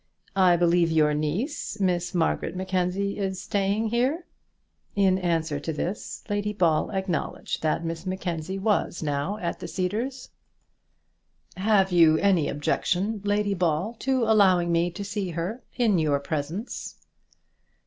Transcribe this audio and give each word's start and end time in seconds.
I 0.35 0.55
believe 0.55 0.89
your 0.91 1.13
niece, 1.13 1.79
Miss 1.79 2.15
Margaret 2.15 2.55
Mackenzie, 2.55 3.19
is 3.19 3.39
staying 3.39 3.89
here?" 3.89 4.25
In 4.95 5.19
answer 5.19 5.59
to 5.59 5.71
this, 5.71 6.23
Lady 6.27 6.53
Ball 6.53 6.89
acknowledged 6.89 7.61
that 7.61 7.85
Miss 7.85 8.07
Mackenzie 8.07 8.57
was 8.57 9.03
now 9.03 9.37
at 9.37 9.59
the 9.59 9.67
Cedars. 9.67 10.31
"Have 11.55 11.91
you 11.91 12.17
any 12.17 12.49
objection, 12.49 13.21
Lady 13.23 13.53
Ball, 13.53 13.93
to 13.99 14.23
allowing 14.23 14.71
me 14.71 14.89
to 14.89 15.03
see 15.05 15.29
her 15.29 15.61
in 15.75 15.99
your 15.99 16.19
presence?" 16.19 16.95